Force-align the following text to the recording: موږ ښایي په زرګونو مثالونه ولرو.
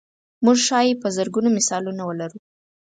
موږ 0.45 0.57
ښایي 0.67 0.93
په 1.01 1.07
زرګونو 1.17 1.49
مثالونه 1.57 2.01
ولرو. 2.05 2.37